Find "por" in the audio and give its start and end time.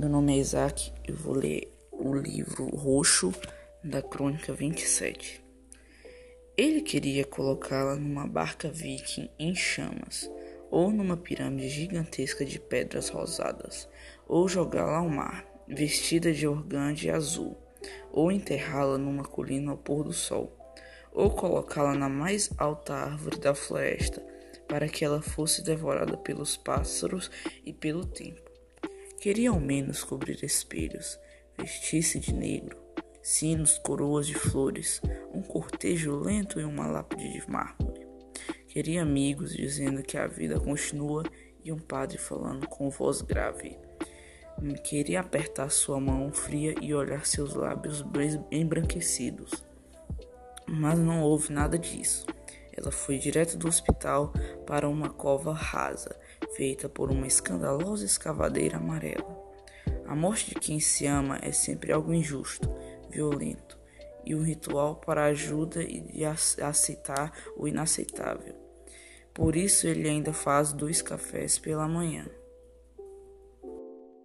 56.88-57.10, 69.34-69.56